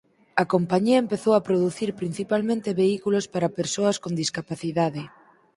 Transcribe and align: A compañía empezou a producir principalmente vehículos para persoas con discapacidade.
A 0.41 0.43
compañía 0.53 1.01
empezou 1.03 1.33
a 1.35 1.45
producir 1.47 1.89
principalmente 2.01 2.77
vehículos 2.81 3.25
para 3.33 3.53
persoas 3.59 3.97
con 4.03 4.11
discapacidade. 4.23 5.03